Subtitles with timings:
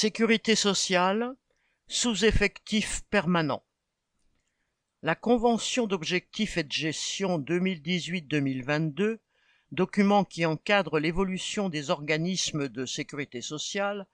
[0.00, 1.34] Sécurité sociale,
[1.88, 3.64] sous-effectif permanent.
[5.02, 9.18] La Convention d'objectifs et de gestion 2018-2022,
[9.72, 14.06] document qui encadre l'évolution des organismes de sécurité sociale,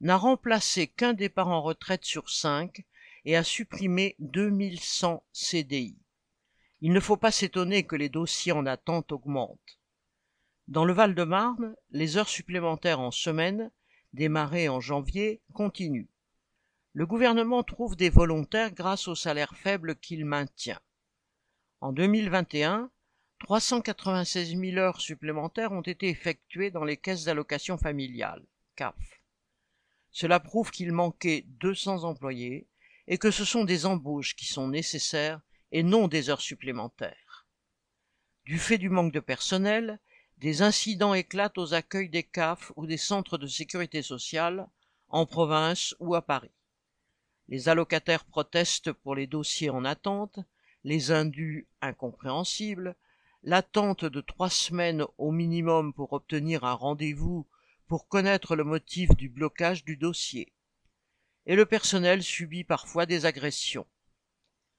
[0.00, 2.84] n'a remplacé qu'un départ en retraite sur cinq
[3.24, 5.98] et a supprimé 2100 CDI.
[6.80, 9.80] Il ne faut pas s'étonner que les dossiers en attente augmentent.
[10.68, 13.72] Dans le Val-de-Marne, les heures supplémentaires en semaine
[14.14, 16.08] démarré en janvier, continue.
[16.92, 20.80] Le gouvernement trouve des volontaires grâce au salaire faible qu'il maintient.
[21.80, 22.90] En 2021,
[23.40, 28.44] 396 000 heures supplémentaires ont été effectuées dans les caisses d'allocation familiale,
[28.76, 28.94] CAF.
[30.12, 32.68] Cela prouve qu'il manquait 200 employés
[33.08, 35.40] et que ce sont des embauches qui sont nécessaires
[35.72, 37.46] et non des heures supplémentaires.
[38.44, 39.98] Du fait du manque de personnel,
[40.38, 44.68] des incidents éclatent aux accueils des CAF ou des centres de sécurité sociale,
[45.08, 46.50] en province ou à Paris.
[47.48, 50.38] Les allocataires protestent pour les dossiers en attente,
[50.82, 52.96] les indus incompréhensibles,
[53.42, 57.46] l'attente de trois semaines au minimum pour obtenir un rendez-vous
[57.86, 60.52] pour connaître le motif du blocage du dossier.
[61.46, 63.86] Et le personnel subit parfois des agressions.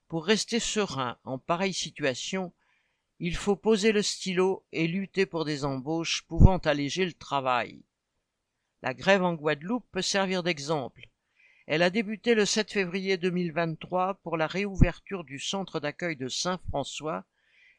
[0.07, 2.51] Pour rester serein en pareille situation,
[3.19, 7.81] il faut poser le stylo et lutter pour des embauches pouvant alléger le travail.
[8.81, 11.07] La grève en Guadeloupe peut servir d'exemple.
[11.65, 17.25] Elle a débuté le 7 février 2023 pour la réouverture du centre d'accueil de Saint-François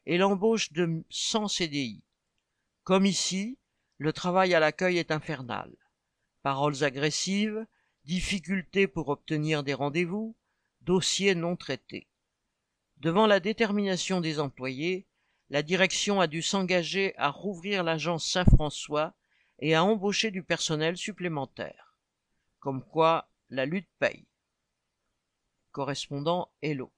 [0.06, 2.02] et l'embauche de 100 CDI.
[2.82, 3.58] Comme ici,
[3.98, 5.70] le travail à l'accueil est infernal.
[6.42, 7.66] Paroles agressives,
[8.04, 10.34] difficultés pour obtenir des rendez-vous,
[10.80, 12.06] dossiers non traités.
[12.98, 15.06] Devant la détermination des employés,
[15.50, 19.14] la direction a dû s'engager à rouvrir l'agence Saint-François
[19.58, 21.98] et à embaucher du personnel supplémentaire.
[22.58, 24.26] Comme quoi, la lutte paye.
[25.70, 26.92] Correspondant Hello.